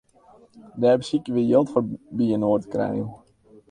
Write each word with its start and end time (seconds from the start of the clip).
Dêr 0.79 0.97
besykje 0.99 1.31
we 1.35 1.41
jild 1.49 1.67
foar 1.71 1.85
byinoar 2.15 2.59
te 2.61 2.67
krijen. 2.73 3.09